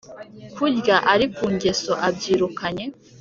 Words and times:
kurya 0.55 0.95
ari 1.13 1.25
ku 1.35 1.45
ngeso 1.53 1.93
abyirukanye 2.07 2.85